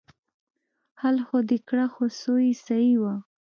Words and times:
حل 1.01 1.17
خو 1.27 1.37
دې 1.49 1.57
کړه 1.67 1.85
خو 1.93 2.03
څو 2.19 2.33
يې 2.45 2.53
صيي 2.65 2.93
وه. 3.01 3.15